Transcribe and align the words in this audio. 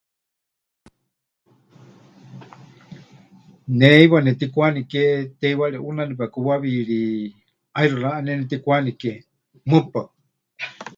Ne 3.77 3.85
heiwa 3.93 4.19
netikwaniké 4.25 5.01
teiwari 5.39 5.77
ʼuna 5.81 6.03
nepekuwawiri 6.05 7.01
ʼaixɨ 7.75 7.95
raʼaneme 8.03 8.37
netikwanike, 8.39 9.11
mɨpaɨ. 9.69 10.03